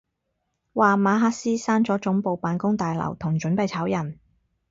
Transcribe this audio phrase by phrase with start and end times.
[0.73, 4.17] 話馬斯克閂咗總部辦公大樓同準備炒人